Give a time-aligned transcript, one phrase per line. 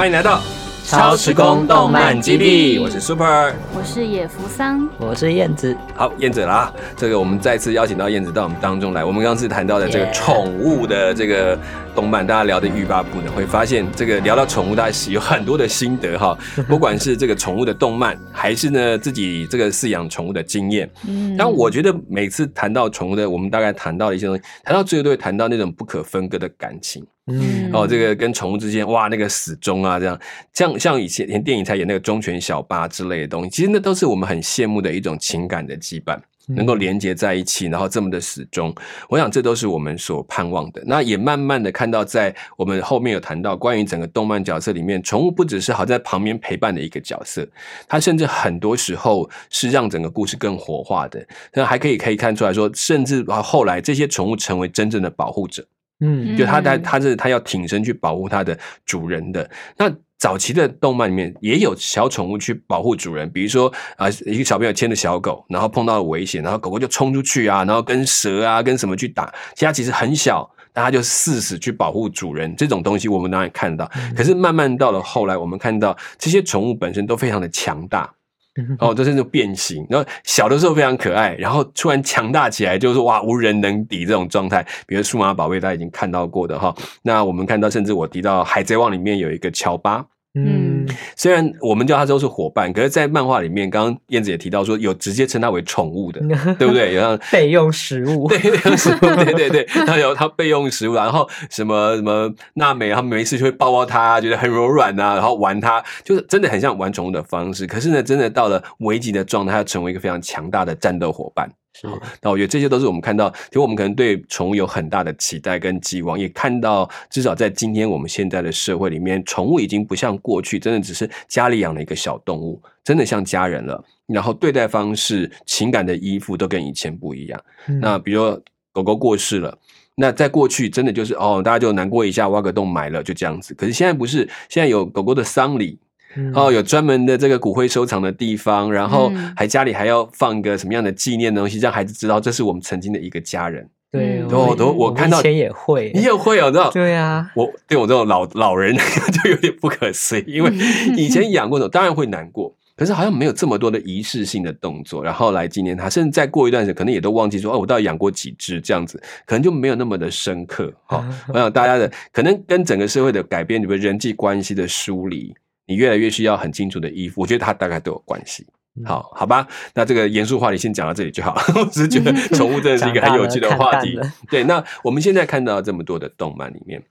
[0.00, 0.40] 欢迎来到
[0.82, 3.52] 超时空动漫基地我是 Super。
[3.74, 9.04] 我是野福桑，我是燕子，好，燕子啦，这个我们再次邀请到燕子到我们当中来。
[9.04, 11.56] 我们刚刚是谈到的这个宠物的这个
[11.94, 16.34] 动漫，大家聊的欲罢不能，会发现这个聊到宠物，大家是有很多的心得哈，
[16.66, 20.90] 不管是这个宠物的动漫，还是呢自己这个饲养宠物的经验。
[21.06, 27.06] 嗯但我觉得每次谈到宠物的，我们大概谈到的一些东西，谈到最后都会谈到那种不可分割的感情。
[27.26, 30.18] 嗯，哦，这个跟宠物之间，哇，那个死忠啊，这样，
[30.52, 38.74] 像像以前连电影才演那个忠犬小八之类的东西，其实那都是我们很羡慕的一种情感的羁绊，能够连接在一起，然后这么的死忠，
[39.08, 40.82] 我想这都是我们所盼望的。
[40.86, 47.46] 那也慢慢的看到，在我们后面有谈到关于整个动漫角色里面，宠物不只是好在旁边陪伴的一个角色，
[47.86, 51.24] 它甚至很多时候是让整个故事更活化的。
[51.52, 55.64] 那还可以可以看出来说，甚至啊后来这些宠物成为真正的保护者。
[56.00, 59.48] 嗯就它它嗯它是它要挺身去保护它的主人的。
[59.76, 70.50] 那早期的动漫里面也有小宠物去保护主人，比如说啊、一个小朋友牵着小狗，然后碰到了危险，然后狗狗就冲出去啊，然后跟蛇啊跟什么去打，其实它其实很小。
[70.72, 73.90] 但它就誓死去保护主人，这种东西我们当然看到。
[74.14, 78.08] 可是慢慢到了后来，我们看到这些宠物本身都非常的强大，
[78.80, 84.66] 哦，都是那种变形，然后小的时候非常可爱，然后突然强大起来，就是哇无人能敌这种状态。
[84.86, 86.74] 比如数码宝贝，大家已经看到过的哈。
[87.02, 90.69] 那我们看到，甚至我提到《海贼王》里面有一个乔巴，嗯
[91.16, 96.20] 虽然我们叫它都是伙伴，可是，在漫画里面，刚刚燕子也提到说，有直接称它为宠物的，
[96.58, 96.94] 对不对？
[96.94, 107.66] 有像 备用食物， 对，备用食物，对对对，他有它备用食物，然后什么什么娜美，他们没事就会抱抱它，觉得很柔软啊，然后玩它，就是真的很像玩宠物的方式。
[107.66, 111.50] 可是呢，真的到了危急的状态，它要成为一个非常强大的战斗伙伴。
[111.72, 111.86] 是
[112.20, 123.82] 那我觉得这些都是我们看到，其实我们可能对宠物有很大的期待跟寄望，也看到至少在今天我们现在的社会里面，宠物已经不像过去真的只是家里养了一个小动物，真的像家人了。
[124.06, 127.40] 然后对待方式、情感的依附都跟以前不一样。
[127.68, 128.42] 嗯那比如说
[128.72, 129.56] 狗狗过世了。
[129.96, 133.52] 那在过去真的就是哦，大家就难过一下，挖个洞埋了，就这样子。
[133.52, 135.78] 可是现在不是，现在有狗狗的丧礼，
[136.16, 143.68] 嗯哦，有专门的这个骨灰收藏的地方，然后嗯还家里还要放一个什么样的纪念的东西，让孩子知道这是我们曾经的一个家人。
[143.92, 146.70] 对，嗯我都我看到以前也会，你也会有知道？
[146.70, 148.76] 对啊，我对我这种老老人
[149.24, 150.52] 就有点不可思议，因为
[150.96, 160.72] 以前养过的，当然会难过，可是好像没有这么多的仪式性的动作，然后来纪念他，甚至再过一段时间，可能也都忘记说哦，我到底养过几只这样子，可能就没有那么的深刻。
[160.86, 165.34] 哈、我想大家的可能跟整个社会的改变，你们人际关系的疏离，
[165.70, 168.44] 你越来越需要很清楚的衣服，我觉得它大概都有关系。
[168.84, 171.32] 好，好吧，那这个严肃话题先讲到这里就好。
[171.54, 173.96] 我只是觉得宠物真的是一个很有趣的话题。
[174.28, 176.82] 对，那我们现在看到这么多的动漫里面，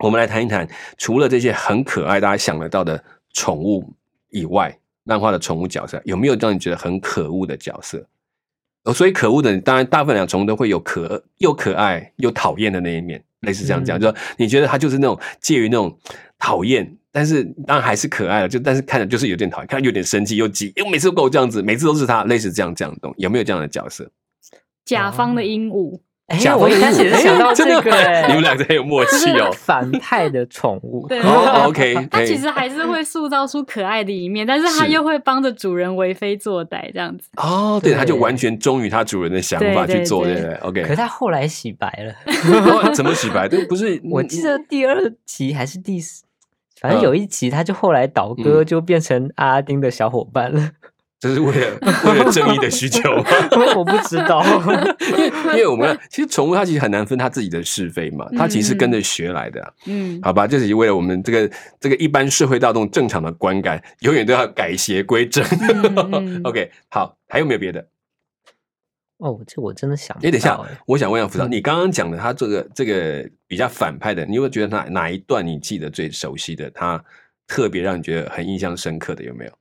[0.00, 3.94] 我们来谈一谈，除了这些很可爱大家想得到的宠物
[4.28, 8.06] 以外，漫画的宠物角色有没有让你觉得很可恶的角色？
[8.84, 15.96] 哦，所以可恶的，当然大部分养宠物都会有可又可爱又讨厌的那一面，类似这样讲，嗯就说你觉得它就是那种介于那种
[16.38, 24.10] 讨厌，但是当然还是可爱的，就但是看着就是有点讨厌，看着有点生气又急，因为每次都跟我这样子，每次都是他，类似这样这样的东西，有没有这样的角色？
[24.84, 28.26] 甲方的鹦鹉，哎我一开始想到这真的个，哎。
[28.30, 29.50] 你们两个很有默契哦。
[29.52, 31.20] 反派的宠物，对。
[31.20, 32.06] 哦，OK，可以。
[32.10, 37.28] 它其实还是会塑造出可爱的一面，但是它又会帮着主人为非作歹这样子。
[37.36, 37.98] 哦，对，对。
[37.98, 40.34] 他就完全忠于他主人的想法去做，对。
[40.34, 42.14] 对不对？OK，可是他后来洗白了，
[42.86, 43.48] 哦怎么洗白？
[43.48, 46.22] 这不是 我记得第二集还是第四，
[46.80, 50.70] 反正嗯有一集他就后来倒戈，嗯就变成阿拉丁的小伙伴了。
[51.20, 53.10] 这是为了为了正义的需求？
[53.76, 54.42] 我不知道，
[55.12, 60.46] 因为因为我们，其实宠物它其实很难分它自己的是非嘛，它其实跟着学来的啊、嗯，好吧？
[60.46, 65.44] 这是为了我们这个这个一般社会大众正常的观感，永远都要改邪归正。
[66.44, 67.86] OK，好，还有没有别的？
[69.20, 76.70] 哦，这我真的想不哎，等一下我想问一下福长，嗯你刚刚讲的他这个这个比较反派的，你有没有觉得哪哪一段你记得最熟悉的？
[76.70, 77.02] 他
[77.46, 79.52] 特别让你觉得很印象深刻的有没有？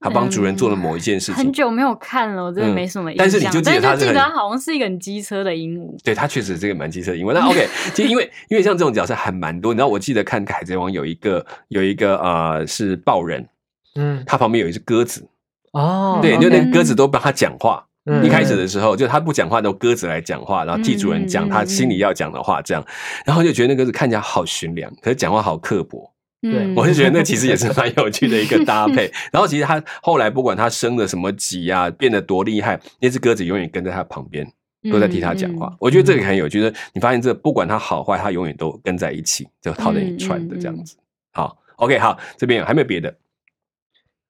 [0.00, 3.24] 他帮主人做了某一件事情，很久没有看了，我真的嗯没什么印象。
[3.24, 5.98] 但是你就记得他是很但是记得他好像是一个很机车的鹦鹉。
[6.04, 7.32] 对他确实这个蛮机车的鹦鹉。
[7.32, 13.48] 那 OK， 其实因为因为像这种角色还蛮多，你知道，我记得看《海贼王》有一个有一个呃是豹人，
[13.94, 15.26] 嗯，他旁边有一只鸽子，
[15.72, 17.86] 哦，对，就那个鸽子都帮他讲话。
[18.06, 22.84] 嗯一开始的时候，就他不讲话，都鸽子来讲话，然后替主人讲他心里要讲的话，这样，
[23.24, 26.10] 然后就觉得那鸽子看起来好驯良，可是讲话好刻薄。
[26.42, 29.10] 对，我就觉得那其实也是蛮有趣的一个搭配。
[29.32, 34.46] 然后其实他后来不管他升了什么级啊，变得多厉害，那只鸽子永远跟在他旁边，
[34.92, 35.68] 都在替他讲话。
[35.68, 40.98] 嗯我觉得这个很有趣，就是你发现这不管他好坏，他永远都跟在一起，就套着一串的这样子。
[41.32, 43.16] 好 OK，好，这边有还没有别的？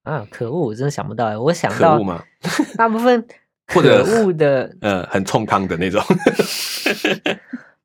[0.04, 2.22] 啊，可恶，我真的想不到哎，我想到可恶吗？
[2.78, 3.26] 大部分
[3.72, 6.02] 或者可恶的呃，很冲康的那种。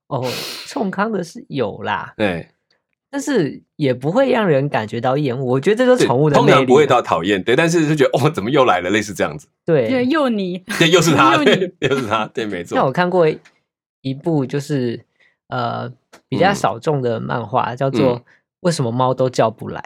[0.08, 0.28] 哦，
[0.66, 2.48] 冲康的是有啦，对，
[3.12, 5.44] 但是也不会让人感觉到厌恶。
[5.44, 6.48] 我觉得这就是宠物的通。
[6.48, 8.90] 常不会到讨厌，对，但是就觉得哦，怎么又来了？
[8.90, 12.76] 类似这样子，对，又你， 对，又是他， 又对，又是他，对，没错。
[12.76, 13.28] 那我，看过
[14.02, 15.00] 一部就是
[15.50, 15.88] 呃
[16.28, 18.18] 比较嗯少众的漫画，叫做嗯
[18.62, 19.80] 《为什么猫都叫不来》。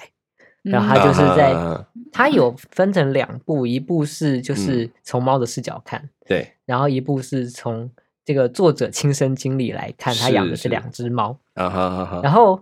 [0.64, 7.90] 然后嗯它就是在啊它有分成两部，一部是嗯就是从猫的视角看，对，然后一部是从
[8.26, 11.38] 这个作者亲身经历来看，他养的是是两只猫。
[11.56, 12.22] 啊哈哈哈。
[12.24, 12.60] 然后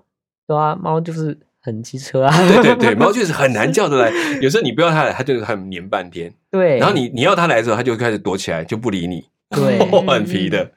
[0.48, 4.12] 对啊，猫就是很机车啊，对对对，猫就是很难叫得来。
[4.42, 6.33] 有时候你不要它来，它就很黏半天。
[6.50, 9.77] 对，然后你你要它来的时候，它就开始躲起来，就不理你， 对
[10.07, 10.71] 很皮的。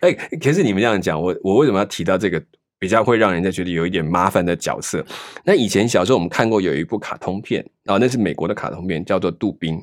[0.00, 2.42] 哎，可是你们这样讲，我我为什么要提到这个
[2.78, 5.04] 比较会让人家觉得有一点麻烦的角色？
[5.44, 9.76] 那以前小时候我们看过有一部卡通片啊、那是美国的卡通片，叫做《杜宾》。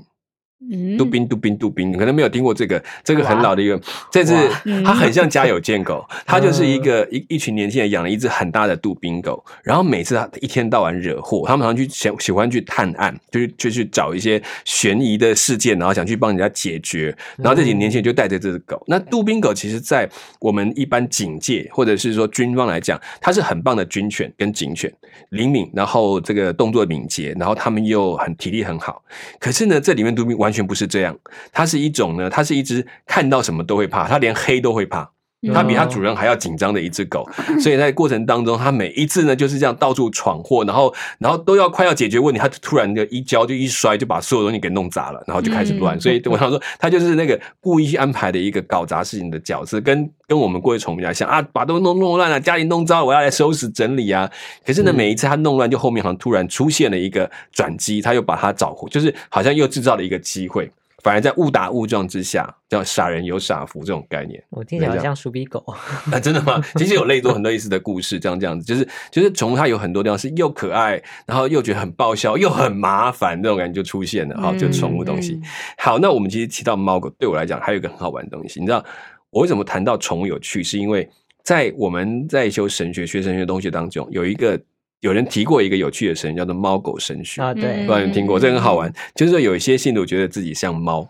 [0.62, 3.80] 嗯杜宾，杜宾，杜宾，你可能没有听过这个，这个很老的一个，
[4.10, 4.34] 这是
[4.84, 18.82] 它很像家有贱狗，它就是一嗯个一一群年轻人养了一只很大的杜宾狗，然后每次它一天到晚惹祸，他们常常去喜喜欢去探案，就是就去找一些悬疑的事件，然后想去帮人家解决，然后这几个年轻人就带着这只狗。
[18.88, 20.10] 那杜宾狗其实，在
[20.40, 24.92] 我们一般警戒或者是说军方来讲，它是很棒的军犬跟警犬，
[25.30, 29.04] 灵敏，然后这个动作敏捷，然后他们又很体力很好。
[29.38, 31.18] 可是呢，这里面杜宾完完全不是这样，
[31.52, 35.15] 它是一种呢，它是一只看到什么都会怕，它连黑都会怕。
[35.54, 37.24] 它比它主人还要紧张的一只狗，
[37.62, 45.96] 所以在过程当中，它每一次呢就是这样到处闯祸，然后然后都要快要解决问题，它突然就一跤就一摔，就把所有东西给弄砸了，然后就开始乱。
[45.98, 54.28] 嗯所以我想说，它就是那个故意去安排的一个搞砸事情的角色，跟跟我们过去宠物比较像啊，把都弄弄乱了，家里弄糟了，我要来收拾整理啊。
[54.66, 60.72] 可是呢，嗯每一次它弄乱，就后面好像突然出现了一个转机，它又把它找回，就是好像又制造了一个机会。
[61.06, 64.44] 反而在误打误撞之下，叫傻人有傻福这种概念。
[64.50, 65.64] 我听起来好像鼠比狗。
[66.12, 66.60] 啊，真的吗？
[66.78, 74.36] 其实有类多很多类似的故事，这样这样子，就是就是宠物它有很多地方是又可爱，然后又觉得很爆笑，又很麻烦，这种感觉就出现了。
[74.42, 75.34] 好，就宠物东西。
[75.34, 75.44] 嗯
[75.78, 78.84] 好，那我们其实提到猫狗，对我来讲还有一个很好玩的东西，你知道
[79.30, 81.08] 我为什么谈到宠物有趣，是因为
[81.44, 84.60] 在我们在修神学、学神学的东西当中，有一个
[85.02, 87.42] 有人提过一个有趣的神，叫做猫狗神学。
[87.42, 88.92] 啊，对不知，道你听过，这很好玩。
[89.14, 91.08] 就是说有一些信徒觉得自己像猫，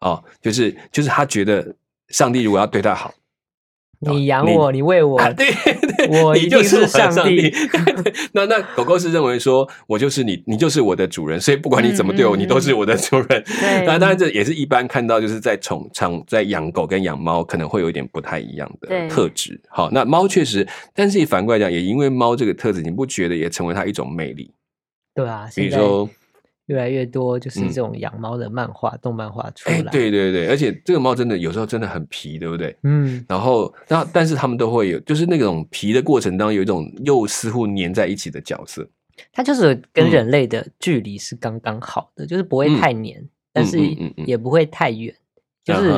[0.00, 1.74] 哦，就是就是他觉得
[2.08, 3.14] 上帝如果要对他好，
[4.00, 13.26] 你养我，你喂我，啊，对对，我一定你就是我的上上帝对那那狗狗是认为说，我就是你，你就是我的主人，所以不管你怎么对我，嗯嗯你都是我的主人。
[13.28, 19.60] 对那当然这也是一般看到，就是在宠场在养狗跟养猫可能会有一点不太一样的特质。
[19.68, 24.54] 好，那猫确实，但是反过来讲，也因为猫这个特质，你不觉得也成为它一种魅力？
[25.14, 26.10] 对啊，现在比如说。
[26.70, 32.76] 越来越多就是嗯这种养猫的漫画、动漫画出哎、来。，对对对，而且这个猫真的有时候真的很皮，对不对？
[32.84, 38.88] 嗯，然后，那但是他们都会有，就是那种皮的过程当中有一种又似乎粘在一起的角色。
[39.32, 43.76] 它就是跟嗯人类的距离是刚刚好的，就是不会太黏，但是
[44.24, 45.12] 也不会太远，
[45.64, 45.88] 就是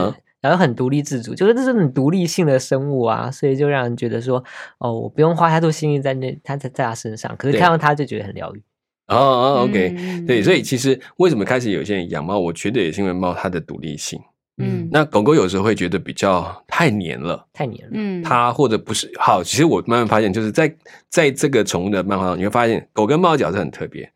[0.40, 4.42] 然后很独立自主，就是这是很独立性的生物啊，所以就让人觉得说，
[4.78, 8.62] 哦，我不用花太多心力在那它在在它身上，可是看到它就觉得很疗愈。
[9.08, 14.20] 哦哦，OK，、嗯对，所以其实为什么开始有些人养猫，我觉得也是因为猫它的独立性。
[14.58, 17.46] 嗯那狗狗有时候会觉得比较太黏了。
[17.54, 20.72] 太黏了，嗯，它或者不是好，其实我慢慢发现，就是在
[21.08, 24.10] 在这个宠物的漫画上，你会发现狗跟猫的角色很特别。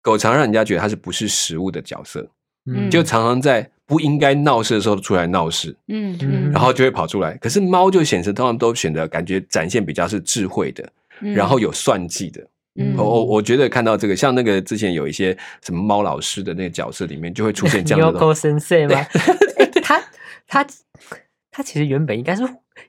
[0.00, 2.26] 狗常让人家觉得它是不是食物的角色，
[2.66, 7.36] 嗯就常常在不应该闹事的时候出来闹事，嗯嗯然后就会跑出来。
[7.38, 10.88] 可是猫就显示通常都选择感觉展现比较是智慧的，
[11.20, 12.40] 嗯然后有算计的。
[12.40, 12.46] 嗯
[12.96, 18.34] 我我我觉得看到这个，像那个之前有一些什么猫老师的那个角色里面，就会出现这样的东 Yoko。
[18.34, 19.06] Sensei 吗？
[19.56, 20.02] 哎他
[20.46, 20.66] 他
[21.50, 22.42] 他其实原本应该是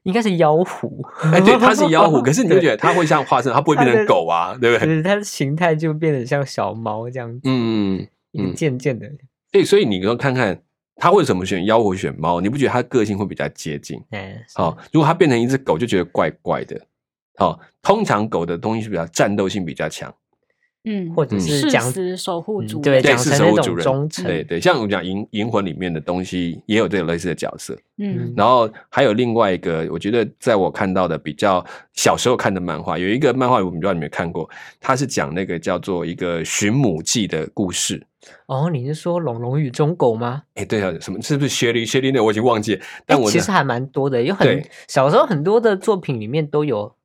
[0.03, 4.87] 应该是妖狐，哎，对，他是妖狐， 可是你就觉得，得它会像化身，他不会变成狗啊，对不对？
[4.87, 8.07] 就是它的形态就变得像小猫这样子，嗯，
[8.55, 9.07] 渐渐的，
[9.51, 10.61] 对，所以你说看看
[10.95, 14.01] 他为什么选妖狐选猫，你不觉得它个性会比较接近？
[14.11, 16.79] 哎，是好、如果他变成一只狗，就觉得怪怪的。
[17.37, 20.13] 好、通常狗的东西是比较战斗性比较强，
[20.83, 27.77] 嗯，或者是讲死守护嗯主人，对对，是讲那守护主人，种忠诚，对对，像我们讲银银魂里面的东西，也有这种类似的角色。
[27.97, 38.05] 嗯然后还有另外一个，我觉得在我看到的比较小时候看的漫画，有一个漫画我不知道你们有没有看过，它是讲那个叫做一个寻母记的故事。
[38.45, 40.43] 哦，你是说《龙龙与忠狗》吗？
[40.55, 41.85] 哎，对啊，什么是不是薛丽？
[41.85, 46.95] 薛丽那我已经忘记了，但哎我其实还蛮多的，有很小时候很多的作品里面都有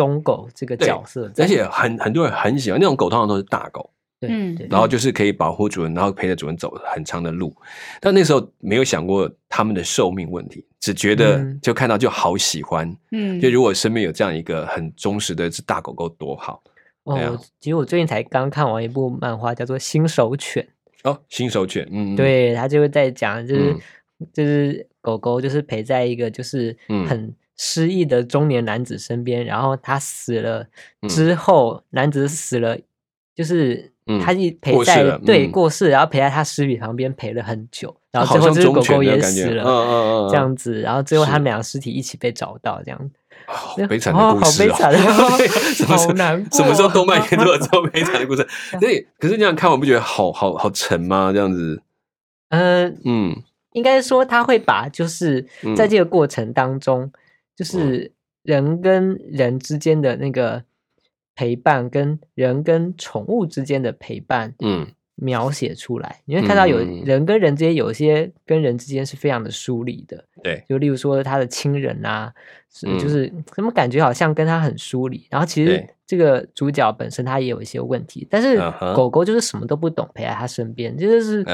[0.00, 4.28] 忠狗这个角色，而且很很多人很喜欢那种狗，通常都是大狗，对
[4.70, 7.54] 然后就是可以保护主人，然后陪着主人走很长的路。
[8.00, 12.96] 但那时候没有想过他们的寿命问题，只觉得嗯就看到就好喜欢。
[13.12, 16.62] 嗯，就如果身边有这样一个很忠实的只大狗狗多好
[17.04, 20.62] 哦啊，其实我最近才刚看完一部漫画，叫做《新手犬》。
[21.10, 21.18] 哦！
[21.28, 23.80] 新手犬，嗯，嗯，对他就会在讲，就是、嗯
[24.34, 30.66] 就是狗狗就是陪在一个就是嗯很失忆的中年男子身边，然后他死了
[31.02, 32.74] 嗯之后，男子死了，
[33.34, 43.10] 就是嗯他一陪在、对过世，然后陪在他尸体旁边陪了很久，然后最后这只狗狗也死了，这样子，然后最后他是们两个尸体一起被找到，这样。
[43.46, 48.46] 好悲惨的哦故事哦，好悲惨哦对 什么时候好难什么时候动漫也都有这么悲惨的故事？
[48.80, 51.30] 对，可是这样看我不觉得好好好沉吗？
[51.34, 51.82] 这样子，
[52.50, 57.10] 嗯、嗯应该说他会把就是嗯在这个过程当中，
[57.60, 58.10] 就是
[58.42, 60.64] 人跟人之间的那个
[61.34, 64.86] 陪伴，跟人跟宠物之间的陪伴嗯。
[65.22, 66.22] 描写出来。
[66.24, 67.02] 你会看到有嗯。
[67.04, 72.32] 人跟人之间有些跟人之间是非常的疏离的，对，就例如说他的亲人啊，
[72.72, 72.98] 是嗯。
[72.98, 78.56] 就是怎么感觉好像跟他很疏离，然后其实这个主角本身他也有一些问题，但是
[78.96, 81.44] 狗狗就是什么都不懂，陪在他身边，这就是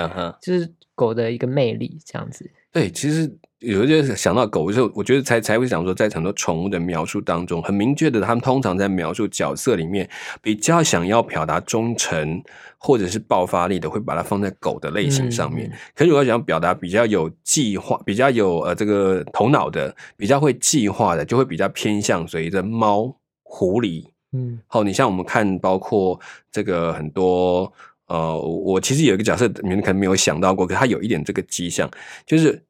[0.41, 2.49] 就是狗的一个魅力，这样子。
[2.77, 10.07] 对，其实有些想到狗的时候，我觉得才才会想说，在很多宠物的描述当中，很明确的，他们通常在描述角色里面，
[10.43, 12.43] 比较想要表达忠诚
[12.77, 15.71] 或者是爆发力的，会把它放在狗的类型上面。
[15.71, 24.05] 嗯可是如果想表达比较有计划、比较有呃这个头脑的、比较会计划的，就会比较偏向随着猫、狐狸。
[24.33, 26.21] 嗯好，你像我们看，包括
[26.53, 27.73] 这个很多
[28.07, 31.91] 呃，我其实有一个角色，你们可能没有想到过，可它有一点这个迹象，
[32.27, 32.63] 就是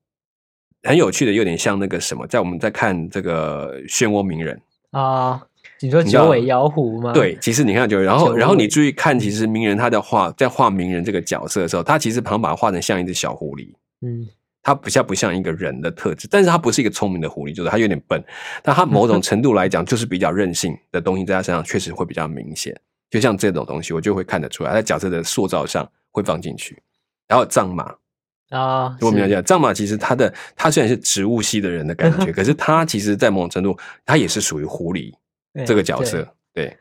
[0.82, 4.60] 很有趣的，有点像那个什么，在我们在看这个漩涡鸣人。
[4.90, 5.42] 啊，
[5.80, 7.12] 你说九尾妖狐吗？
[7.12, 13.72] 对，其实你看就，然后然后你注意看，其实鸣人他在画在画鸣人这个角色的时候，他其实旁把它画成像一只小狐狸。
[14.00, 14.26] 嗯
[14.62, 18.20] 它比较不像一个人的特质，但是它不是一个聪明的狐狸，就是它有点笨，
[18.64, 22.76] 但它某种 程度来讲，就是比较任性的东西在它身上确实会比较明显。
[23.10, 26.82] 就像这种东西，我就会看得出来，在角色的塑造上会放进去。
[27.28, 27.94] 然后藏马，
[28.50, 35.12] 啊，是我们讲藏马，其实它的它虽然是植物系的人的感觉， 可是它其实在某种程度，它也是属于狐狸
[35.52, 36.76] 对这个角色，对，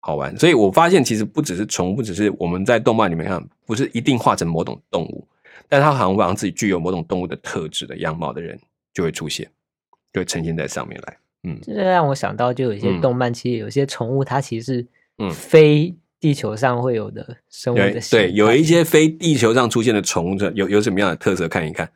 [0.00, 0.36] 好玩。
[0.36, 5.26] 所以我发现，其实不只是宠物，不只是我们在动漫里面看，不是一定画成某种动物，
[5.68, 8.58] 但它好像让自己具有某种动物的特质的样貌的人
[8.92, 9.50] 就会出现，
[10.12, 11.18] 就会呈现在上面来。
[11.44, 14.84] 嗯这让我想到，就有一些嗯动漫，其实有些宠物它其实
[15.18, 21.46] 嗯非地球上会有的生物对的形对，有一些非地球上出现的虫子，有有什么样的特色？
[21.48, 21.90] 看一看。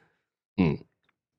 [0.57, 0.77] 嗯，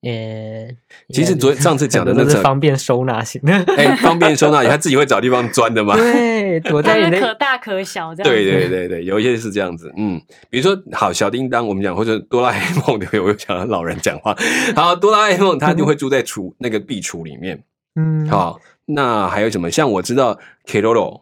[0.01, 0.67] 呃，
[1.13, 5.95] 其实昨上次讲的 那都是方便收纳型的， 哎，方便收纳， 它自己会找地方钻的嘛。
[5.95, 8.43] 对，躲在它你的可大可小这样子。
[8.43, 10.19] 对对对对，有一些是这样子，嗯，
[10.50, 14.35] 比如说好小叮当，我们讲或者哆啦 A 梦，对，我又讲老人讲话。
[14.75, 17.63] 好，哆啦 A 梦它就会住在厨那个壁橱里面。
[17.95, 19.69] 嗯，好，那还有什么？
[19.69, 21.21] 像我知道 Keroro，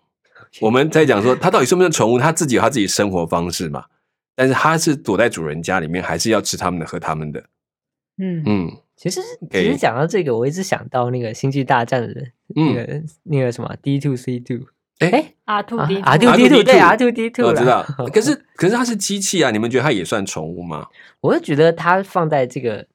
[0.61, 3.85] 我们在讲说它到底算不算宠物，它自己有它自己生活方式嘛，
[4.35, 7.43] 但是它是躲在主人家里面，还是要吃他们的、喝他们的。
[8.17, 12.13] 嗯嗯其实其实讲到这个，我一直想到那个星际大战的
[12.47, 14.57] 那个、那个什么 D two C two，
[14.99, 17.81] 哎哎，R two 啊 D R two D two 对 R two D two 我知道，
[18.13, 20.87] 可是可是它是机器啊，你们觉得它也算宠物吗？
[21.21, 22.87] 我会觉得它放在这个嗯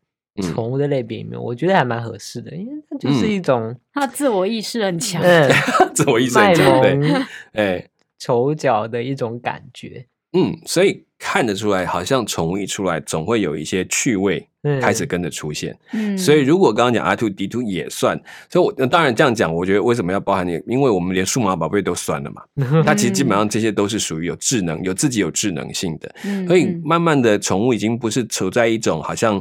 [0.43, 5.23] 宠物的类别里面，我觉得还蛮合适的，因为它就是嗯一种 它自我意识很强。
[5.23, 5.50] 嗯
[5.95, 7.88] 自我意识很强，对，萌哎。
[8.17, 10.07] 丑角的一种感觉。
[10.33, 15.76] 嗯，所以看得出来，好像宠物一出来，总会有一些趣味嗯开始跟着出现。
[15.93, 20.59] 嗯，所以如果刚刚讲 R two D two 也算，所以我当然这样讲，我觉得为什么要包含你？
[20.67, 22.43] 因为我们连数码宝贝都算了嘛，
[22.87, 29.38] 它其实基本上这些都是属于有智能、有自己有智能性的，嗯所以嗯慢慢的宠物已经不是处在一种好像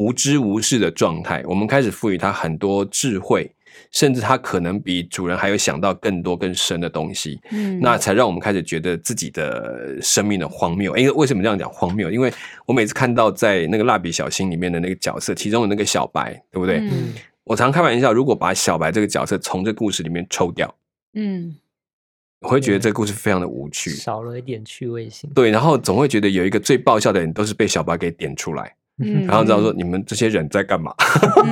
[0.00, 3.54] 无知无视的状态，我们开始赋予它很多智慧。
[3.92, 10.96] 甚至它可能比主人还有想到更多更深的东西，嗯那才让我们开始觉得自己的生命的荒谬。
[10.96, 12.10] 因为为什么这样讲荒谬？
[12.10, 12.32] 因为
[12.66, 16.78] 我每次看到在那个蜡笔小新里面的那个角色，其中的那个小白，对不对？
[16.78, 17.12] 嗯
[17.44, 20.72] 我常开玩笑，如果把小白这个角色从这故事里面抽掉，
[21.14, 21.56] 嗯
[22.40, 23.90] 我会觉得这个故事非常的无趣。
[23.90, 25.30] 少了一点趣味性。
[25.34, 28.74] 对，然后总会觉得有一个最爆笑的人都是被小白给点出来。
[29.00, 30.94] 嗯然后知道说你们这些人在干嘛，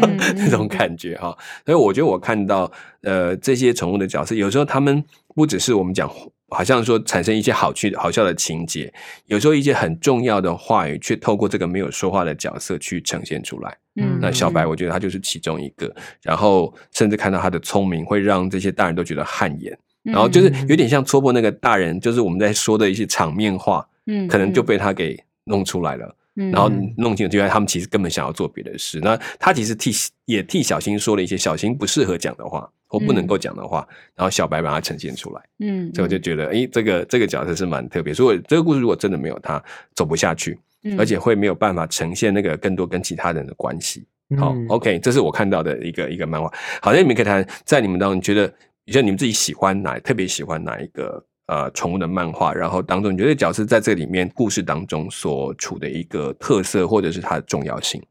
[0.03, 1.37] 嗯 这种感觉哈。
[1.65, 2.71] 所以我觉得我看到
[3.03, 5.03] 呃这些宠物的角色，有时候他们
[5.35, 6.11] 不只是我们讲。
[6.51, 8.91] 好像说产生一些好趣、好笑的情节，
[9.27, 13.77] 有时候一些很重要的话语，却透过这个没有说话的角色去呈现出来。
[14.01, 15.95] 嗯那小白，我觉得他就是其中一个。
[16.23, 19.79] 然后甚至看到他的聪明，会让这些大人都觉得汗颜。
[20.03, 26.17] 然后就是有点像戳破那个大人，就是我们在说的一些场面话，嗯可能就被他给弄出来了。
[26.39, 29.01] 嗯然后弄清楚，原来他们其实根本想要做别的事。
[29.01, 29.91] 那他其实替
[30.25, 35.43] 也替小新说了一些小新不适合讲的话或不能够讲的话，然后小白把它呈现出来。
[35.59, 38.15] 嗯，所以我就觉得，诶，这个这个角色是蛮特别。
[38.15, 39.63] 所以这个故事如果真的没有他，
[39.95, 44.07] 走不下去，嗯而且会没有办法呈现那个更多跟其他人的关系。
[44.39, 46.53] 好、嗯 o k 这是我看到的一个一个漫画。
[46.81, 48.47] 好，那你们可以谈，在你们当中，你觉得，
[48.85, 52.55] 你觉得你们自己喜欢哪，特别喜欢哪一个呃宠物的漫画？
[52.55, 58.03] 然后当中，你觉得角色在这里面故事当中所处的一个特色，或者是它的重要性？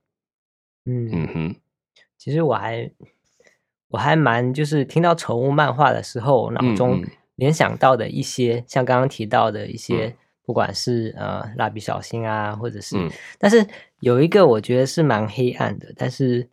[0.86, 1.56] 嗯嗯哼，
[2.18, 2.92] 其实我还
[3.90, 7.04] 我还蛮就是听到宠物漫画的时候，脑中
[7.36, 10.16] 联想到的一些，像刚刚提到的一些，
[10.46, 13.68] 不管是呃蜡笔小新啊，或者是，嗯但是
[14.00, 16.50] 有一个我觉得是蛮黑暗的，但是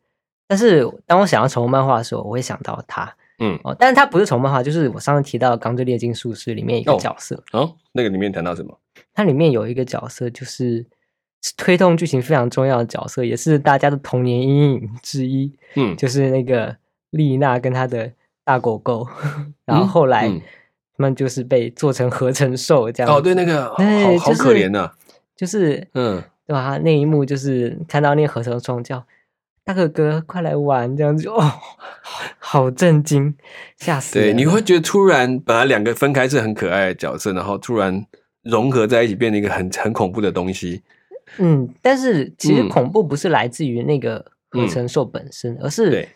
[0.47, 8.79] 但是当我想到宠物漫画的时候，我会想到它嗯，哦，但是它不是宠物漫画，就是我上次提到的《钢之炼金术师》里面一个哦角色，哦，那个里面谈到什么？
[9.12, 10.87] 它里面有一个角色就是。
[11.47, 15.53] 是推动剧情非常重要的角色，也是大家的童年阴影之一。
[15.75, 16.75] 嗯，就是那个
[17.11, 18.11] 丽娜跟她的
[18.45, 19.07] 大狗狗，
[19.67, 20.41] 然后后来嗯
[20.97, 23.14] 他们就是被做成合成兽这样。
[23.14, 23.76] 哦，对，那个好，
[24.38, 24.91] 可怜呐、
[25.37, 26.79] 就是嗯，对吧？
[26.79, 29.05] 那一幕就是看到那个合成兽叫
[29.64, 31.52] 大哥哥快来玩这样子，哦，
[32.38, 33.35] 好震惊，
[33.78, 38.06] 吓死对，你会觉得突然本来两个分开是很可爱的角色，然后突然
[38.42, 40.83] 融合在一起，变成一个很很恐怖的东西。
[41.38, 44.18] 嗯，但是其实嗯恐怖不是来自于那个
[44.50, 46.09] 合嗯成兽本身，而是对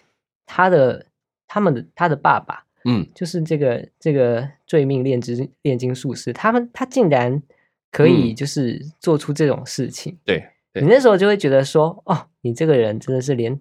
[0.45, 1.07] 他的
[1.47, 2.65] 他们的他的爸爸。
[2.85, 7.43] 嗯就是这个这个罪命炼金炼金术师，他们他竟然
[7.91, 10.49] 可以嗯就是做出这种事情，对对
[10.81, 13.59] 你那时候就会觉得说，哦，你这个人真的是连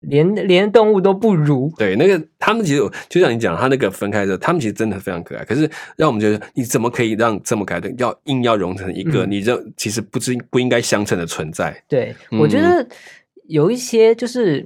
[0.00, 5.44] 连连动物都不如，对，那个他们其实就像你讲，他那个分开的时候，他们其实真的非常可爱。
[5.44, 11.82] 可是让我们觉得，你怎么可以让这么可爱的，要硬要融成一个嗯你这其实不知不应该相称的存在？
[11.88, 12.88] 对、我觉嗯得
[13.48, 14.60] 有一些就是，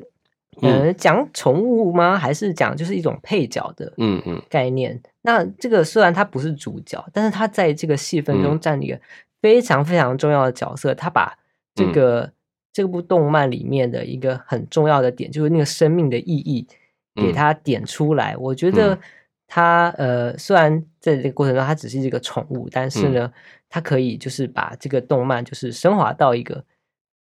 [0.60, 2.16] 嗯呃，讲宠物吗？
[2.16, 5.00] 还是讲就是一种配角的嗯嗯概念？
[5.22, 8.98] 那这个虽然它不是主角，但是他在这个戏份中嗯占了一个
[9.40, 10.92] 非常非常重要的角色。
[10.96, 11.38] 他把
[11.78, 12.32] 这嗯个、
[12.72, 16.66] 这部动漫里面的一个很重要的点，就是那个生命的意义，
[17.14, 18.36] 给嗯他点出来。
[18.36, 18.98] 我觉得嗯
[19.46, 23.32] 他呃，虽然在这个过程中他只是一个宠物，但是嗯呢，
[23.68, 26.64] 它可以就是把这个动漫就是升华到一个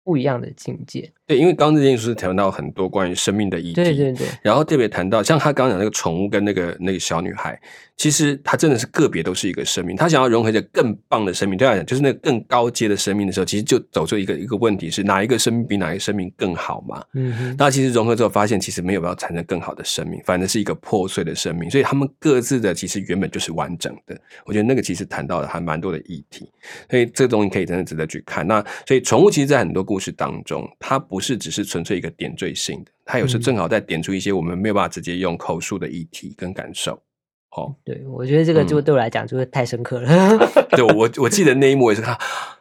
[0.04, 1.14] 不一样的境界。
[1.28, 7.60] 对，因为刚刚这件事谈到很多关于生命的议题，对对对，然后特别谈到，像他刚刚讲那个宠物跟那个那个小女孩，
[7.98, 9.94] 其实他真的是个别都是一个生命。
[9.98, 17.04] 他想要融合一个更棒的生命，对他来讲就是那个更高阶的生命的时候，其实就走出一个一个问题是哪一个生命比哪一个生命更好嘛？
[17.14, 21.70] 嗯，那其实融合之后发现，其实没有办法产生更好的生命，反正是一个破碎的生命。
[21.70, 24.18] 所以他们各自的其实原本就是完整的。
[24.46, 26.50] 我觉得那个其实谈到了还蛮多的议题，
[26.90, 28.48] 所以这个东西可以真的值得去看。
[28.48, 37.02] 那所以宠物其实，在很多故事当中，它不是只是纯粹一个点缀性的，它有时嗯正好在点出一些我们没有办法直接用口述的议题跟感受。
[37.52, 40.38] 哦，对我觉得这个就嗯对我来讲就是太深刻了。
[40.72, 42.16] 对我我记得那一幕也是看，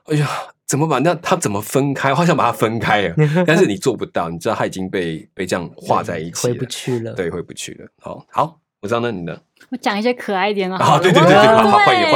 [0.04, 0.28] 哎呀，
[0.64, 2.10] 怎么把那他怎么分开？
[2.10, 3.14] 我好想把它分开啊，
[3.46, 7.12] 但是你做不到，你知道它已经被被这样画在一起了，回不去了。
[7.14, 7.86] 对，回不去了。
[8.00, 9.38] 好，好，我知道那你呢？
[9.70, 11.00] 我讲一些可爱一点的啊好。
[11.00, 12.15] 对对对好欢迎欢迎欢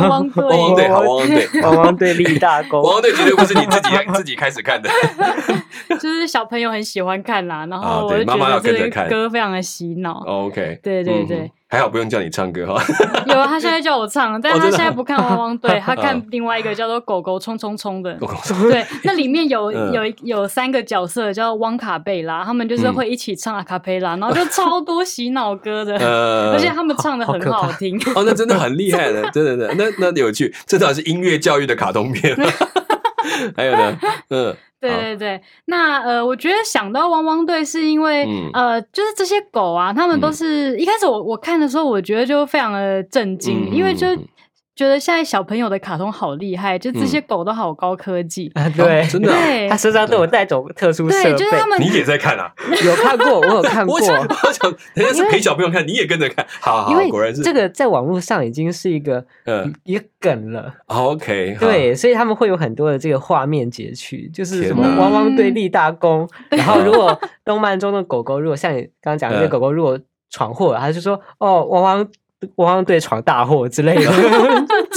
[0.00, 1.48] 汪汪队，汪汪队好汪汪队。
[1.62, 2.82] 汪汪队立大功。
[2.82, 4.88] 汪汪队绝对不是你自己自己开始看的，
[6.00, 9.04] 就是小朋友很喜欢看啦，然啊后我就对妈妈要觉得这跟着看。
[9.04, 10.22] 个歌非常的洗脑。
[10.26, 12.80] 哦 OK，对对对还好不用叫你唱歌哈。
[13.26, 18.14] 有啊，他现在叫我唱， 但是他现在不看汪汪队，他 看嗯另外一个叫做狗狗冲冲冲的。
[18.14, 27.98] 狗狗冲对，那里面有嗯有有三个角色叫汪卡贝拉，他们就是嗯会一起唱阿卡贝拉，然后就超多洗脑歌的，呃而且他们唱的很好听。
[28.14, 32.36] 哦，那真的很厉害的，真的真的，那那有趣，这倒是音乐教育的卡通片。
[33.56, 33.98] 还有呢，
[34.30, 40.32] 嗯， 对对对，那呃，我觉得想到汪汪队是因为、嗯呃，就是这些狗啊，他们都嗯。
[40.32, 44.06] 是、一开始我我看的时候，我觉得就非常的震惊，嗯因为就
[44.76, 48.52] 觉得现在小朋友的卡通好厉害，就这些狗都好高科技。
[48.54, 49.40] 啊，对，真的啊？
[49.42, 49.68] 对。
[49.70, 52.52] 他身上都有带种特殊设对，备，就是他们你也在看啊？
[52.84, 53.96] 有看过，我有看过。
[53.96, 54.00] 我。
[54.02, 57.40] 想，我想，人家是陪小朋友看，你也跟着看，好好，因为果然是。
[57.40, 61.66] 这个在网络上已经是一个呃一个梗了，OK，好。
[61.66, 69.48] 对，所以他们会有很多的这个画面截取，就是什么汪汪队立大功， 然后如果动漫中的狗狗，如果像你刚刚讲的，这嗯。
[69.48, 72.06] 狗狗如果闯祸了，他就说哦，汪汪
[72.56, 74.10] 汪汪队闯大祸之类的。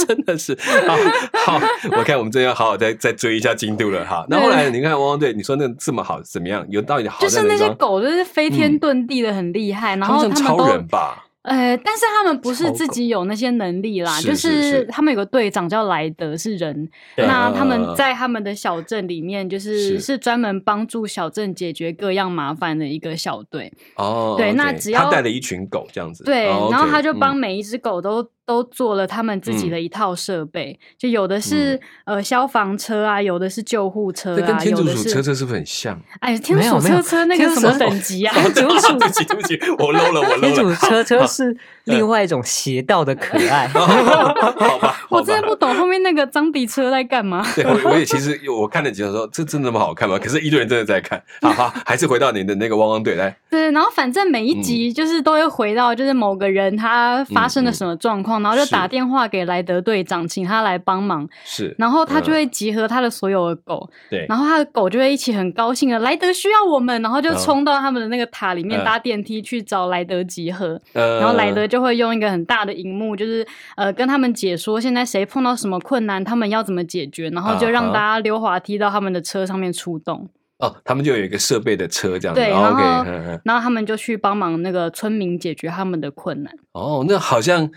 [0.06, 1.60] 真的是好好，
[1.96, 4.24] 我看我们真要好好再再追一下进度了哈。
[4.28, 6.66] 那后来你看汪汪队，你说那这么好，怎么样？
[6.68, 7.68] 有到底好就是那些？
[7.74, 11.26] 狗，就是飞天遁地的很厉害，然后超他们超人吧？
[11.42, 16.88] 呃，但是他们不是自己有那些能力啦，就是是他们有个队长叫莱德，是人。
[17.16, 23.72] 那他嗯们在他们的小镇里面，就是是是专门帮助小镇解决各样麻烦的一个小队。
[23.96, 35.96] 哦，对那只要他带了一群狗这样子，对，哦然后他就帮嗯每一只狗都、都做了他们自己嗯的一套设备，就有的是、呃消防车啊，有的是救护车这跟啊，天竺鼠有的是车车是不是很像？
[36.18, 38.34] 哎，天鼠车车那个什么等级啊？
[38.42, 40.74] 哦对不起，对不起，对不起，我 low 了，我 low 天了。
[40.74, 41.56] 主车车是
[41.90, 43.68] 另外一种邪道的可爱。
[43.74, 47.44] 好好吧，我真的不懂后面那个张迪车在干嘛。
[47.54, 50.18] 对，我我也其实我看了几集说，这真的那么好看吗？
[50.18, 51.22] 可是一堆人真的在看。
[51.42, 53.34] 好好，还是回到你的那个汪汪队来。
[53.50, 67.36] 对，然后反正每一集就是都会回到，就是某个人他发生了什么状况，然后就打电话给莱德队长，请他来帮忙，是，然后他就嗯会集合他的所有的狗，对，然后他的狗就会一起很高兴的，莱德需要我们，然后就嗯。
[67.40, 68.84] 冲到他们的那个塔里面嗯。
[68.84, 80.28] 搭电梯去找莱德集合，呃然后莱德就会用一个很大的荧幕，就是呃跟他们解说现在谁碰到什么困难，他们要怎么解决，然后就让大家溜滑梯到他们的车上面出动。
[80.58, 82.40] 哦，他们就有一个设备的车这样子。
[82.40, 86.52] 对，哦然 OK，然后他们就去帮忙那个村民解决他们的困难。
[86.72, 87.70] 哦，那好像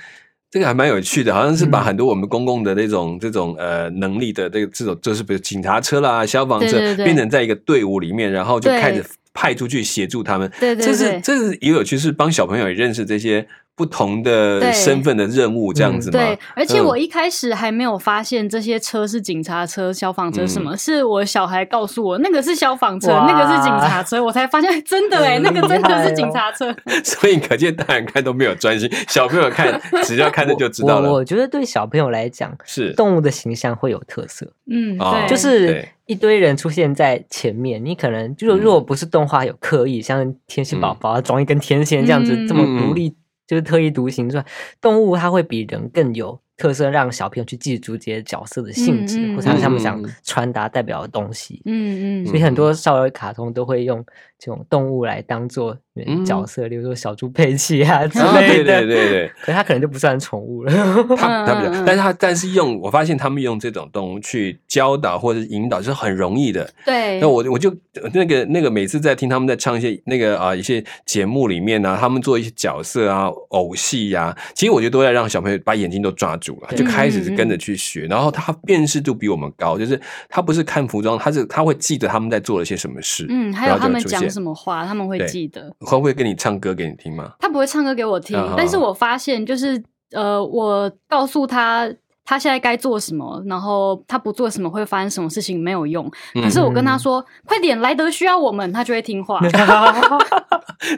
[0.52, 9.02] 这个还蛮有趣的，好像是把嗯很多我们公共的那种这种呃能力的这个这种，就是比如警察车啦、消防车，对对对变成在一个队伍里面，然后就对开始
[9.34, 10.52] 派出去协助他们。
[10.60, 16.20] 对对这是这是也有趣，是帮小朋友也认识这些不同的身份的任务，这样子吗？
[16.20, 16.86] 对，而且嗯。
[16.86, 26.76] 我一开始还没有发现这些车是警察车、消防车什么，是我小孩告诉我那个是消防车，那个是警察车，我才发现哎真的 哎，嗯那个真的是警察车。
[27.04, 31.10] 所以可见大人看都没有专心， 小朋友看只要看着就知道了。
[31.10, 32.94] 我我觉得对小朋友来讲，是。
[32.94, 38.60] 动物的形象会有特色，嗯，就是一堆人出现在前面，你可能就嗯。
[38.60, 42.48] 如果不是动画有刻意，像天线宝宝装一根天线这样子嗯。
[42.48, 43.16] 这么独立，
[43.48, 44.46] 就是特立独行之外，
[44.80, 51.62] 动物它会比人更有特色，让小朋友去记住这些角色的性质，嗯嗯或者他们想传达代表的东西。
[51.66, 54.06] 嗯嗯所以很多少儿卡通都会用
[54.40, 58.82] 这种动物来当做嗯角色，例如说小猪佩奇啊 之类的。
[58.82, 60.74] 对对对， 可是它可能就不算宠物了。
[61.18, 66.70] 它它比较，但是它但是用我发现他们用这种动物去教导或者引导是很容易的。
[66.86, 67.74] 对，那我我就
[68.14, 85.74] 那个那个每次在听他们在唱一些那个啊一些节目里面呢、他们做一些角色啊偶戏呀、其实我觉得都在让小朋友把眼睛都抓住了，就开始跟着去学，然后他辨识度比我们高，就是他不是看服装，他是他会记得他们在做了些什么事，嗯，还有他们讲么，什么话，他们会记得。
[85.80, 87.34] 会不会跟你唱歌给你听吗？
[87.40, 89.82] 他不会唱歌给我听，嗯但是我发现就是
[90.12, 91.92] 呃，我告诉他
[92.26, 96.10] 他现在该做什么，然后他不做什么会发生什么事情没有用。
[96.36, 99.40] 嗯可是我跟他说：“快点，莱德需要我们”，他就会听话。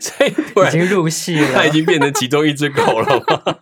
[0.02, 3.56] 所以突然已经入戏了，他已经变成其中一只狗了吗？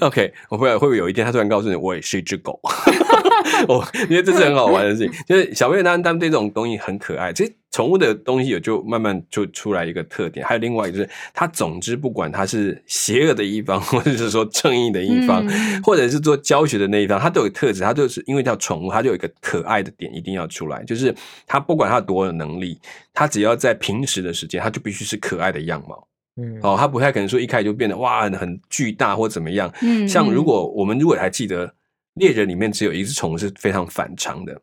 [0.06, 2.58] OK，我不知道会不会有一天他突然告诉你，我也是一只狗。
[3.68, 7.32] 我因为这是很好玩的事情，就是小朋友他们他们对这种东西很可爱。
[7.32, 17.80] 其实宠物的东西有就慢慢就出来一个特点，还有另外一个就是，它总之不管它是邪恶的一方，或者是说正义的一方，嗯或者是做教学的那一方，它都有特质。
[17.82, 21.14] 它就是因为叫宠物，它就有一个可爱的点一定要出来，就是
[21.46, 22.78] 它不管它多有能力，
[23.14, 26.06] 它只要在平时的时间，它就必须是可爱的样貌。
[26.36, 29.72] 嗯，哦，它不太可能说一开始就变得哇很很巨大或怎么样。
[29.82, 31.72] 嗯像如嗯果我们如果还记得
[32.14, 34.60] 猎人里面只有一只宠物是非常反常的，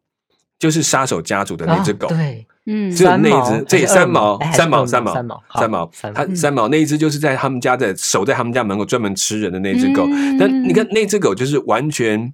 [0.57, 2.07] 就是杀手家族的那只狗。
[2.07, 10.05] 啊对，嗯只有那一只，这三毛三毛，三毛，三毛三毛，三毛它三毛那一只就是在他们家的守在他们家门口专门吃人的那只狗。
[10.07, 12.33] 嗯但你看那只狗就是完全，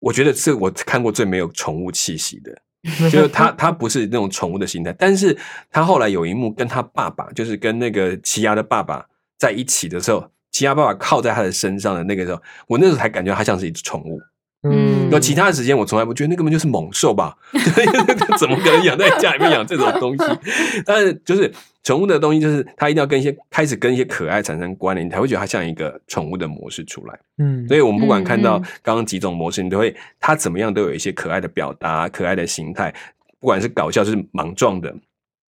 [0.00, 2.62] 我觉得是我看过最没有宠物气息的。
[3.10, 5.36] 就是它， 它不是那种宠物的心态，但是
[5.70, 9.04] 它后来有一幕跟他爸爸，就是跟那个奇亚的爸爸
[9.36, 14.20] 在一起的时候，奇亚爸爸靠在他的身上的那个时候，我那时候才感觉它像是一只宠物。
[14.64, 17.36] 嗯，那其他的时间，我从来不觉得那根本就是猛兽吧？
[18.36, 20.24] 怎么可能养在家里面养这种东西？
[20.84, 21.48] 但是就是
[21.84, 27.16] 宠物的东西，就是它一定要跟一些开始跟一些可爱产生关联，你才会觉得它像一个宠物的模式出来。
[27.38, 32.92] 嗯，所以我们不管看到刚刚几种模式，你都会它怎么样都有一些可爱的表达、可爱的形态，
[33.38, 34.92] 不管是搞笑是莽撞的。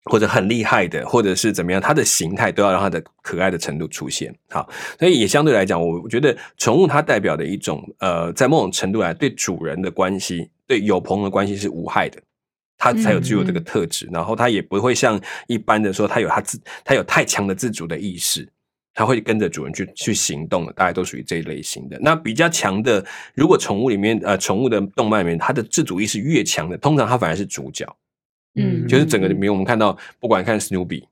[0.04, 4.34] 或者很厉害的，或者是怎么样，它的形态都要让它的可爱的程度出现。
[4.48, 12.18] 好，所以也相对来讲，我我觉得宠物它代表的一种呃，在某种程度来对主人的关系，对友朋的关系是无害的，
[12.78, 14.08] 它才有具有这个特质。
[14.10, 18.48] 然后它也不会像一般的说，它有它自它有太强的自主的意识，
[18.94, 21.98] 它会跟着主人去去行动的，大概都属于这一类型的。
[22.00, 27.86] 那比较强的，如果宠物里面呃宠物的动漫里面，它的自主意识越强的，通常它反而是主角。
[28.54, 28.86] 嗯。
[28.88, 31.06] 就是整个里面，我们看到，不管看史努比，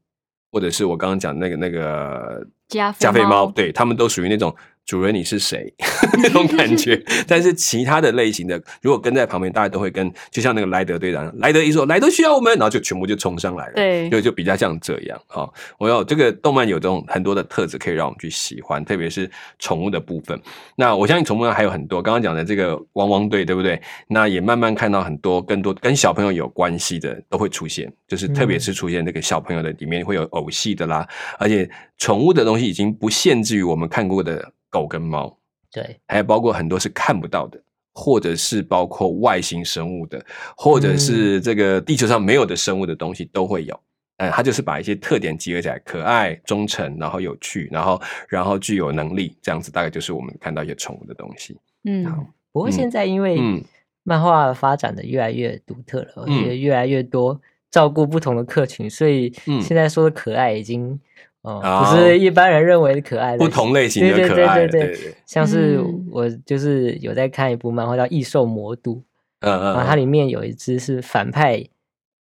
[0.51, 3.53] 或者是我刚刚讲那个那个加加菲猫，猫。
[3.53, 4.55] 对他们都属于那种
[4.89, 5.71] 主人你是谁
[6.23, 6.99] 那种感觉。
[7.29, 13.75] 但是其他的类型的，如果跟在旁边，大家都会跟，就像那个莱德队长，莱德一说莱德需要我们，然后就全部就冲上来了。
[13.75, 15.55] 对就就比较像这样哈、哦。
[15.79, 20.41] 我有这个动漫有这种很多的特质可以让我们去喜欢，特别是宠物的部分。
[20.75, 23.79] 那我相信宠物还有很多，刚刚讲的这个汪汪队，对不对？
[24.07, 31.07] 那也慢慢看到很多更多跟小朋友有关系的都会出现，就是特别是出现那个小朋友的里面会有偶戏的啦，
[31.39, 35.39] 而且宠物的东西已经不限制于我们看过的狗跟猫，
[35.73, 37.61] 对，还有包括很多是看不到的。
[38.01, 40.25] 或者是包括外星生物的，
[40.57, 43.81] 或者是这个地球上没有的生物的东西都会有。
[44.19, 51.59] 嗯，它就是把一些特点集合起来，可爱、忠诚，然后有趣，然后然后具有能力，这样子大概就是我们看到一些宠物的东西。
[51.83, 53.65] 嗯好不过现在因为嗯
[54.05, 61.85] 漫画发展的越来越独特了，嗯也越来越多照顾不同的客群，所以嗯现在说的可爱已经呃哦。
[61.85, 64.97] 不是一般人认为的可爱了，不同类型的对对可爱对对对。
[64.97, 68.95] 对像是嗯我就是有在看一部漫画叫《异兽魔都》，
[69.41, 71.65] 嗯嗯，然后它里面有一只是反派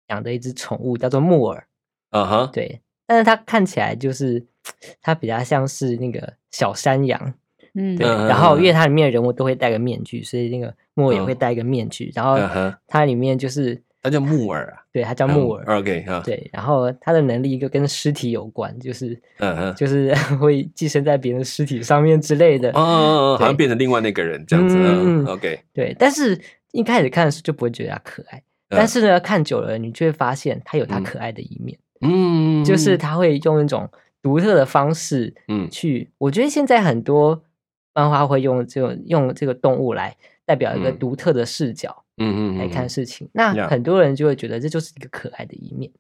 [0.08, 1.66] 养的一只宠物，叫做木耳，
[2.10, 4.44] 嗯哼，对，但是它看起来就是
[5.00, 7.34] 它比较像是那个小山羊，
[7.74, 7.96] 嗯。
[7.96, 12.36] 对，嗯然后因为它里面的人物都会戴个面具，所以那个木耳也会戴一个面具，然后
[12.86, 19.08] 它里面就是它叫木耳啊，对他叫木耳，嗯 OK 哈，对，然后他的能力就跟尸体有关，就是
[19.38, 26.40] 嗯嗯，就是 会寄生在别人的尸体上面之类的，哦哦哦，好像变成另外那个人这样子，嗯，OK，对，但是
[26.72, 33.88] 一开始看的时候就不会觉得他可爱，但是呢，看久了你就会发现他有它嗯可爱的一面，嗯，就是他会用一种
[34.22, 35.68] 独特的方式嗯。
[35.70, 37.42] 去，我觉得现在很多
[37.94, 40.98] 漫画会用这种用这个动物来代表一个嗯。
[40.98, 45.90] 独特的视角嗯嗯来看事情，那很多人就会觉得这就是一个可爱的一面。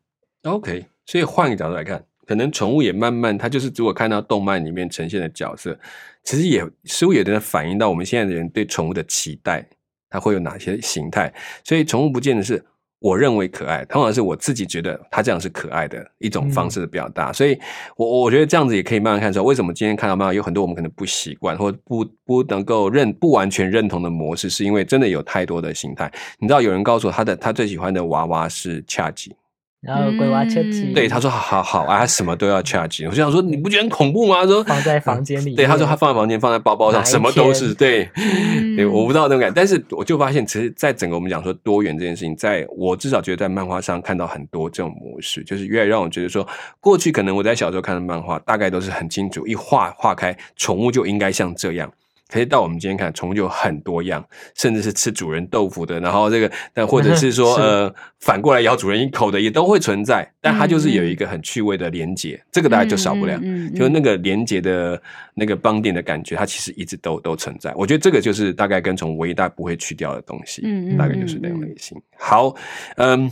[0.42, 5.78] OK，所以换个角度来看，可能宠物也慢慢，它就是如果看到动漫里面呈现的角色，
[6.24, 9.68] 其实也似乎也能反映到我们现在的人对宠物的期待，
[10.08, 11.32] 它会有哪些形态。
[11.64, 12.64] 所以宠物不见得是
[13.00, 17.32] 我认为可爱，通常是我自己觉得他这样是可爱的一种方式的表达。
[17.32, 17.58] 所以
[17.96, 26.12] 我我觉得这样子也可以慢慢看出来，为什么今天看到妈妈有很多我们可能不习惯或不不能够认不完全认同的模式，是因为真的有太多的形态。
[26.38, 29.34] 你知道有人告诉我他的他最喜欢的娃娃是恰吉。
[29.80, 33.06] 然后鬼娃车机嗯对，他说好好啊，什么都要 charge。
[33.06, 34.44] 我就想说，你不觉得很恐怖吗？
[34.44, 38.08] 说放在房间里对，他说他放在房间，放在包包上，什么都是对。
[38.16, 46.46] 嗯 对，我不知道那种感觉，但是我就发现，其实，在整个我们讲说多元这件事情，在我至少觉得在漫画上看到很多这种模式，就是越来越让我觉得说，
[46.78, 51.90] 过去可能我在小时候看的漫画，大概都是很清楚，一画画开，宠物就应该像这样。
[52.30, 60.32] 可是到我们今天看，宠物就有很多样，甚至是吃主人豆腐的，然后这个，但或者是说， 是呃，反过来咬主人一口的，也都会存在。
[60.40, 63.36] 但它就是有一个很趣味的连接，这个大家就少不了。
[63.38, 65.00] 嗯嗯嗯就是那个连接的
[65.34, 67.74] 那个帮点的感觉，它其实一直都都存在。
[67.74, 70.62] 我觉得这个就是大概跟宠物唯一大不会去掉的东西，
[70.96, 72.00] 大概就是那种类型。
[72.16, 72.54] 好，
[72.96, 73.30] 嗯。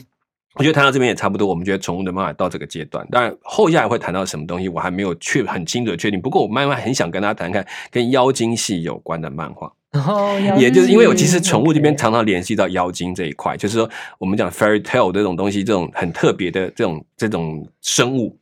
[0.54, 6.20] 我觉得谈到这边也差不多，我们觉得宠物的漫画到这个阶段，当然后下来会谈到什么东西，我还没有确很清楚的确定。
[6.20, 9.72] 不过我慢慢很想跟大家谈看跟妖精系有关的漫画，
[10.58, 18.36] 也就是因为我其实宠物这边常常联系到妖精这一块，就是说我们讲 fairy tale 这种东西，这种很特别的这种这种生物，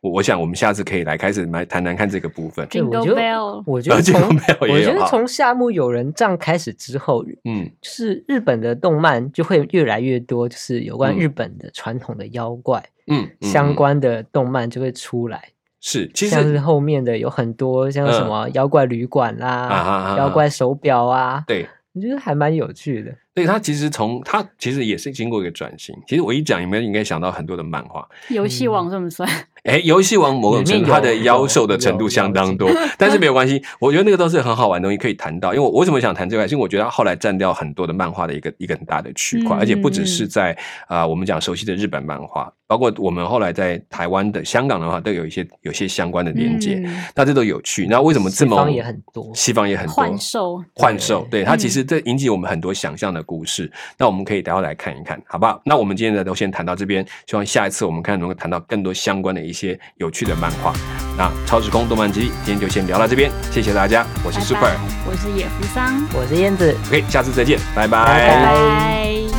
[0.00, 2.66] 我我想我们下次可以来开始来谈谈看这个部分。
[2.68, 4.20] 对，我觉得我觉得从
[4.60, 15.50] 我觉得从夏目友人帐开始之后，嗯就是日本的动漫就会越来越多，就是有关嗯日本的传统的妖怪、嗯，嗯相嗯关的动漫就会出来。
[15.82, 21.66] 是其像是实后面的有很多，像什么妖怪旅馆啦、妖怪手表啊，对。
[21.92, 23.10] 我觉得还蛮有趣的。
[23.34, 25.94] 对它其实从它其实也是经过一个转型。
[26.06, 28.06] 其实我一讲，你们应该想到很多的漫画。
[28.28, 29.28] 游戏王算不算？
[29.64, 35.52] 哎，游戏王某种程度它的妖兽的程度相当多，但是没有关系，我觉得那个都是很好玩的东西可以谈到。
[35.52, 36.46] 因为我为什么想谈这个？
[36.46, 40.56] 因为我觉得它后来占掉很多的漫画的一个一个很大的区块，嗯而且不只是在
[40.88, 46.80] 啊、我们讲熟悉的日本漫画，包括我们后来在台湾的、香港的话，都有一些有些相关的连接。
[46.82, 47.86] 嗯那这都有趣。
[47.86, 53.70] 那为什么这么西方也很多西方也很多幻兽幻兽，对它嗯其实这引起我们很多想象的故事。
[53.98, 55.60] 那我们可以待会来看一看，好不好？
[55.64, 60.72] 那我们今天呢都先谈到这边，希望下一次我们看能够谈到更多相关的一些有趣的漫画。
[61.16, 66.76] 那超时空动漫机今天就先聊到这边，谢谢大家，我是 Super，拜我是野福桑，我是燕子。
[66.88, 69.29] OK，下次再见，拜拜拜拜。